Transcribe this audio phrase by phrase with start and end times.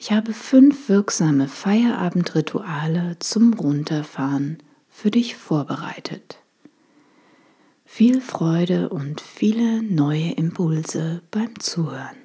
[0.00, 4.58] Ich habe fünf wirksame Feierabendrituale zum Runterfahren
[4.88, 6.38] für dich vorbereitet.
[7.84, 12.16] Viel Freude und viele neue Impulse beim Zuhören.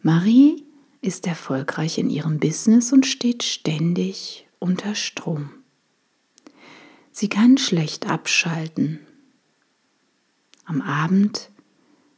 [0.00, 0.64] Marie
[1.00, 5.50] ist erfolgreich in ihrem Business und steht ständig unter Strom.
[7.10, 9.00] Sie kann schlecht abschalten.
[10.66, 11.50] Am Abend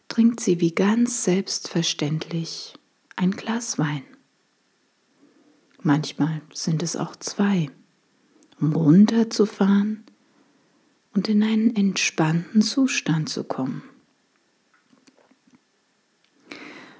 [0.09, 2.75] trinkt sie wie ganz selbstverständlich
[3.17, 4.03] ein Glas Wein.
[5.83, 7.71] Manchmal sind es auch zwei,
[8.61, 10.05] um runterzufahren
[11.13, 13.83] und in einen entspannten Zustand zu kommen.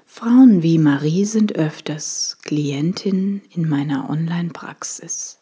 [0.05, 5.39] Frauen wie Marie sind öfters Klientinnen in meiner Online-Praxis.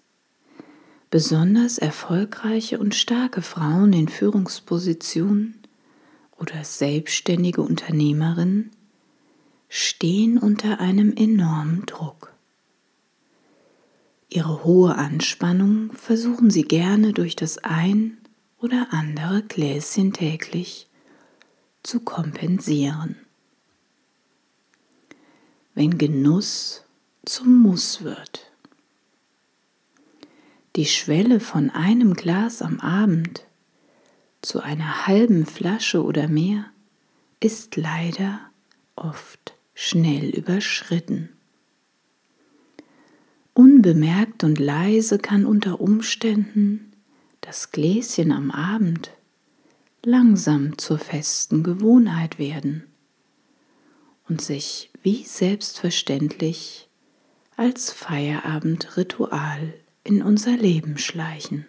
[1.12, 5.62] Besonders erfolgreiche und starke Frauen in Führungspositionen
[6.38, 8.72] oder selbstständige Unternehmerinnen
[9.76, 12.32] stehen unter einem enormen Druck.
[14.30, 18.20] Ihre hohe Anspannung versuchen sie gerne durch das ein
[18.60, 20.88] oder andere Gläschen täglich
[21.82, 23.16] zu kompensieren.
[25.74, 26.84] Wenn Genuss
[27.26, 28.52] zum Muss wird.
[30.76, 33.48] Die Schwelle von einem Glas am Abend
[34.44, 36.66] zu einer halben Flasche oder mehr
[37.40, 38.40] ist leider
[38.96, 41.30] oft schnell überschritten.
[43.54, 46.92] Unbemerkt und leise kann unter Umständen
[47.42, 49.12] das Gläschen am Abend
[50.04, 52.84] langsam zur festen Gewohnheit werden
[54.28, 56.90] und sich wie selbstverständlich
[57.56, 61.68] als Feierabendritual in unser Leben schleichen.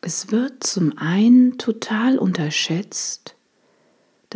[0.00, 3.35] Es wird zum einen total unterschätzt,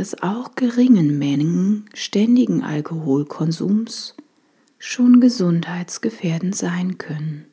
[0.01, 4.15] dass auch geringen Mengen ständigen Alkoholkonsums
[4.79, 7.45] schon gesundheitsgefährdend sein können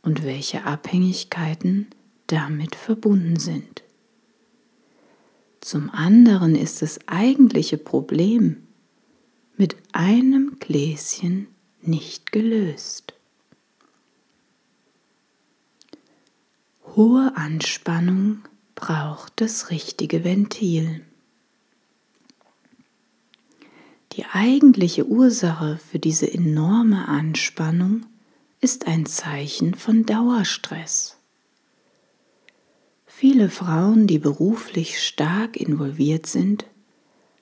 [0.00, 1.88] und welche Abhängigkeiten
[2.28, 3.82] damit verbunden sind.
[5.60, 8.58] Zum anderen ist das eigentliche Problem
[9.56, 11.48] mit einem Gläschen
[11.82, 13.14] nicht gelöst.
[16.94, 18.44] Hohe Anspannung
[18.76, 21.02] braucht das richtige Ventil.
[24.16, 28.06] Die eigentliche Ursache für diese enorme Anspannung
[28.62, 31.18] ist ein Zeichen von Dauerstress.
[33.04, 36.64] Viele Frauen, die beruflich stark involviert sind,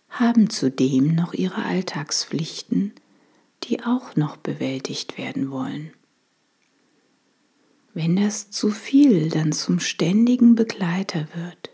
[0.09, 2.93] haben zudem noch ihre Alltagspflichten,
[3.63, 5.93] die auch noch bewältigt werden wollen.
[7.93, 11.71] Wenn das zu viel dann zum ständigen Begleiter wird,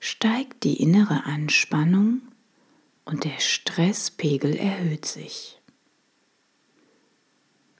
[0.00, 2.22] steigt die innere Anspannung
[3.04, 5.60] und der Stresspegel erhöht sich.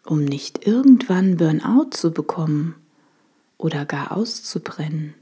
[0.04, 2.74] Um nicht irgendwann Burnout zu bekommen
[3.56, 5.14] oder gar auszubrennen,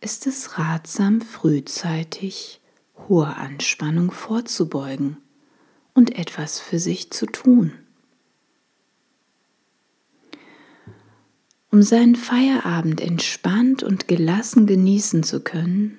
[0.00, 2.60] ist es ratsam, frühzeitig
[3.08, 5.16] hoher Anspannung vorzubeugen
[5.94, 7.72] und etwas für sich zu tun.
[11.70, 15.98] Um seinen Feierabend entspannt und gelassen genießen zu können,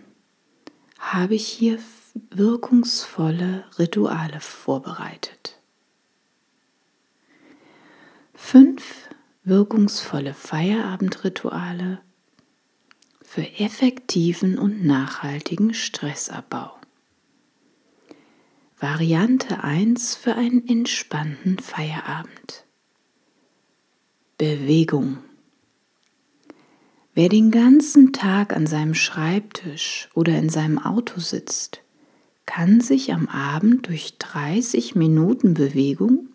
[0.99, 1.79] habe ich hier
[2.15, 5.59] wirkungsvolle Rituale vorbereitet.
[8.33, 9.09] Fünf
[9.43, 12.01] wirkungsvolle Feierabendrituale
[13.21, 16.71] für effektiven und nachhaltigen Stressabbau.
[18.77, 22.65] Variante 1 für einen entspannten Feierabend.
[24.37, 25.19] Bewegung.
[27.13, 31.84] Wer den ganzen Tag an seinem Schreibtisch oder in seinem Auto sitzt,
[32.45, 36.29] kann sich am Abend durch 30 Minuten Bewegung,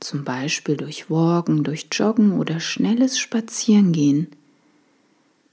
[0.00, 4.28] zum Beispiel durch Walken, durch Joggen oder schnelles Spazierengehen,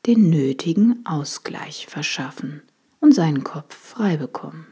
[0.05, 2.61] den nötigen Ausgleich verschaffen
[3.00, 4.67] und seinen Kopf frei bekommen.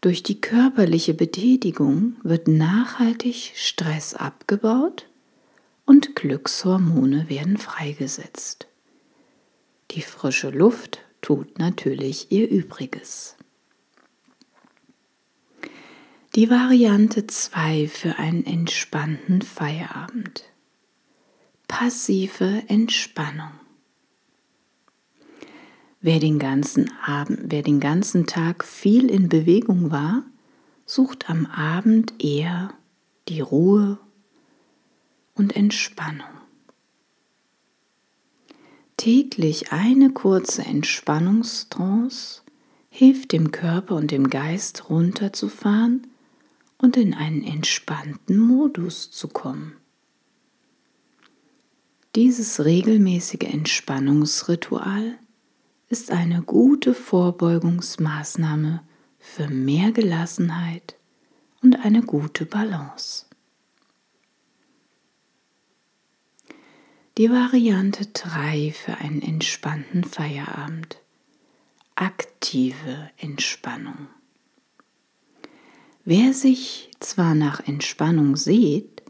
[0.00, 5.06] Durch die körperliche Betätigung wird nachhaltig Stress abgebaut
[5.86, 8.66] und Glückshormone werden freigesetzt.
[9.92, 13.34] Die frische Luft tut natürlich ihr Übriges.
[16.34, 20.44] Die Variante 2 für einen entspannten Feierabend.
[21.66, 23.52] Passive Entspannung.
[26.02, 30.24] Wer den ganzen Abend, wer den ganzen Tag viel in Bewegung war,
[30.84, 32.74] sucht am Abend eher
[33.28, 33.98] die Ruhe
[35.32, 36.43] und Entspannung.
[38.96, 42.42] Täglich eine kurze Entspannungstrance
[42.88, 46.06] hilft dem Körper und dem Geist runterzufahren
[46.78, 49.76] und in einen entspannten Modus zu kommen.
[52.14, 55.18] Dieses regelmäßige Entspannungsritual
[55.88, 58.82] ist eine gute Vorbeugungsmaßnahme
[59.18, 60.94] für mehr Gelassenheit
[61.62, 63.26] und eine gute Balance.
[67.16, 70.98] Die Variante 3 für einen entspannten Feierabend.
[71.94, 74.08] Aktive Entspannung.
[76.04, 79.04] Wer sich zwar nach Entspannung sieht,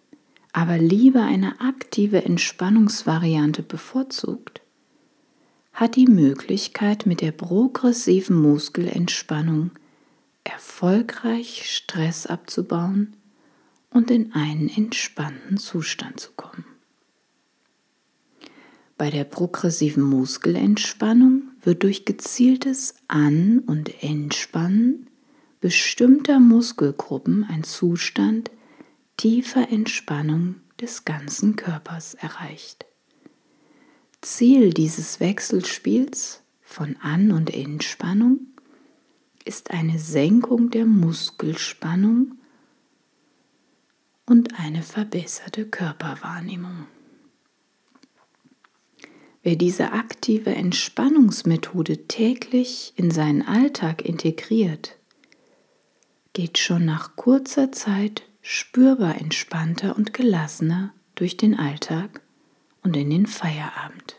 [0.53, 4.61] aber lieber eine aktive Entspannungsvariante bevorzugt,
[5.73, 9.71] hat die Möglichkeit mit der progressiven Muskelentspannung
[10.45, 13.17] erfolgreich Stress abzubauen
[13.89, 16.67] und in einen entspannten Zustand zu kommen.
[18.96, 25.08] Bei der progressiven Muskelentspannung wird durch gezieltes An- und Entspannen
[25.61, 28.50] bestimmter Muskelgruppen ein Zustand
[29.17, 32.87] tiefer Entspannung des ganzen Körpers erreicht.
[34.20, 38.41] Ziel dieses Wechselspiels von An- und Entspannung
[39.44, 42.38] ist eine Senkung der Muskelspannung
[44.26, 46.87] und eine verbesserte Körperwahrnehmung.
[49.44, 54.96] Wer diese aktive Entspannungsmethode täglich in seinen Alltag integriert,
[56.32, 62.23] geht schon nach kurzer Zeit spürbar entspannter und gelassener durch den Alltag
[62.82, 64.19] und in den Feierabend.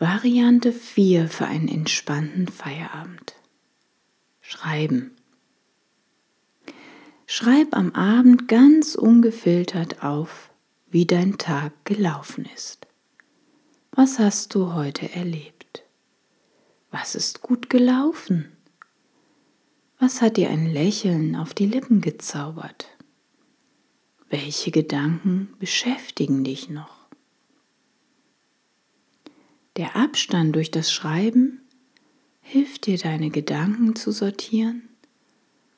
[0.00, 3.34] Variante 4 für einen entspannten Feierabend.
[4.40, 5.12] Schreiben.
[7.26, 10.45] Schreib am Abend ganz ungefiltert auf,
[10.88, 12.86] wie dein Tag gelaufen ist.
[13.92, 15.82] Was hast du heute erlebt?
[16.90, 18.52] Was ist gut gelaufen?
[19.98, 22.88] Was hat dir ein Lächeln auf die Lippen gezaubert?
[24.28, 27.06] Welche Gedanken beschäftigen dich noch?
[29.76, 31.60] Der Abstand durch das Schreiben
[32.40, 34.88] hilft dir, deine Gedanken zu sortieren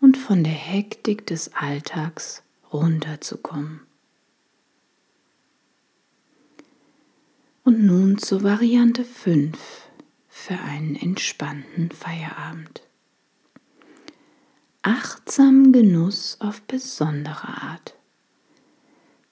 [0.00, 3.88] und von der Hektik des Alltags runterzukommen.
[7.69, 9.59] Und nun zur Variante 5
[10.26, 12.81] für einen entspannten Feierabend.
[14.81, 17.94] Achtsam Genuss auf besondere Art.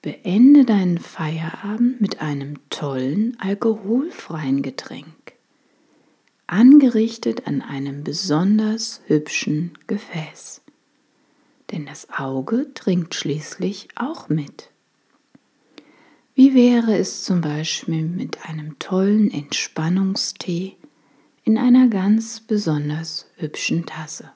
[0.03, 5.33] Beende deinen Feierabend mit einem tollen alkoholfreien Getränk,
[6.45, 10.61] angerichtet an einem besonders hübschen Gefäß.
[11.71, 14.69] Denn das Auge trinkt schließlich auch mit.
[16.37, 20.77] Wie wäre es zum Beispiel mit einem tollen Entspannungstee
[21.43, 24.29] in einer ganz besonders hübschen Tasse?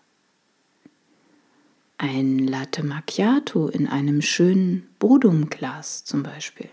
[1.99, 6.69] Ein Latte Macchiato in einem schönen Bodumglas zum Beispiel.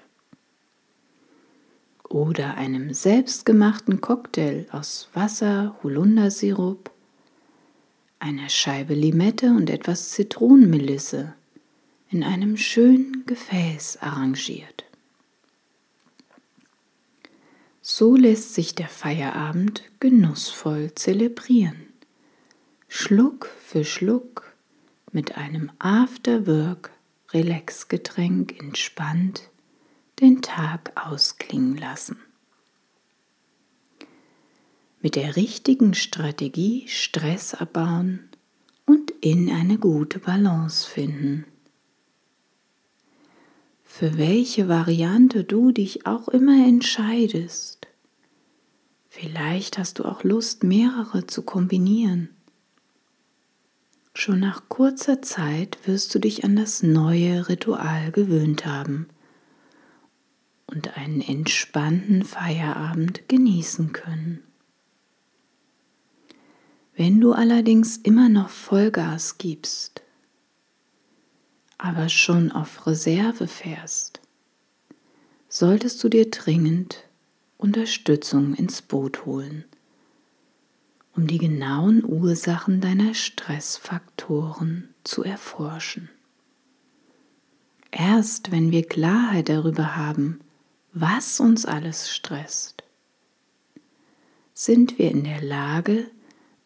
[2.08, 6.90] Oder einem selbstgemachten Cocktail aus Wasser, Holundersirup,
[8.18, 11.34] einer Scheibe Limette und etwas Zitronenmelisse
[12.08, 14.87] in einem schönen Gefäß arrangiert.
[17.90, 21.86] So lässt sich der Feierabend genussvoll zelebrieren.
[22.86, 24.54] Schluck für Schluck
[25.10, 29.48] mit einem After-Work-Relax-Getränk entspannt
[30.20, 32.18] den Tag ausklingen lassen.
[35.00, 38.28] Mit der richtigen Strategie Stress abbauen
[38.84, 41.46] und in eine gute Balance finden.
[43.98, 47.88] Für welche Variante du dich auch immer entscheidest.
[49.08, 52.28] Vielleicht hast du auch Lust, mehrere zu kombinieren.
[54.14, 59.08] Schon nach kurzer Zeit wirst du dich an das neue Ritual gewöhnt haben
[60.68, 64.44] und einen entspannten Feierabend genießen können.
[66.94, 70.04] Wenn du allerdings immer noch Vollgas gibst,
[71.78, 74.20] aber schon auf Reserve fährst,
[75.48, 77.04] solltest du dir dringend
[77.56, 79.64] Unterstützung ins Boot holen
[81.18, 86.08] um die genauen Ursachen deiner Stressfaktoren zu erforschen.
[87.90, 90.38] Erst wenn wir Klarheit darüber haben,
[90.92, 92.84] was uns alles stresst,
[94.54, 96.08] sind wir in der Lage,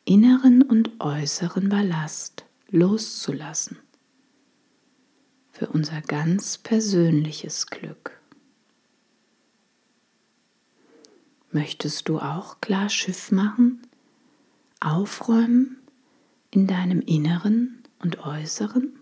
[0.04, 3.78] inneren und äußeren Ballast loszulassen
[5.62, 8.21] für unser ganz persönliches Glück.
[11.52, 13.81] Möchtest du auch klar Schiff machen,
[14.81, 15.76] aufräumen
[16.50, 18.99] in deinem Inneren und Äußeren?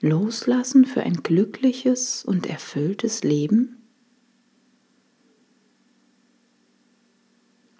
[0.00, 3.76] Loslassen für ein glückliches und erfülltes Leben?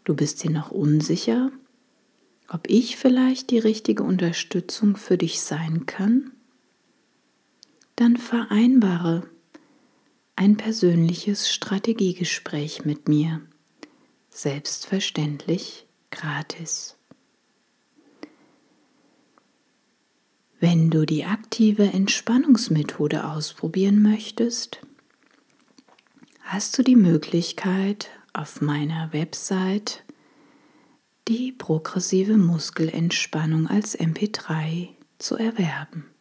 [0.05, 1.51] Du bist dir noch unsicher,
[2.49, 6.34] ob ich vielleicht die richtige Unterstützung für dich sein kann?
[7.97, 9.29] Dann vereinbare
[10.37, 13.41] ein persönliches Strategiegespräch mit mir,
[14.31, 16.97] selbstverständlich gratis.
[20.59, 24.81] Wenn du die aktive Entspannungsmethode ausprobieren möchtest,
[26.41, 30.03] hast du die Möglichkeit, auf meiner Website
[31.29, 36.14] die progressive Muskelentspannung als MP3 zu erwerben.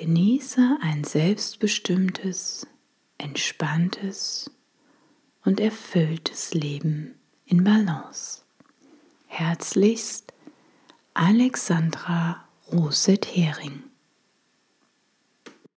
[0.00, 2.66] Genieße ein selbstbestimmtes,
[3.18, 4.50] entspanntes
[5.44, 8.40] und erfülltes Leben in Balance.
[9.26, 10.32] Herzlichst
[11.12, 13.89] Alexandra Roset-Hering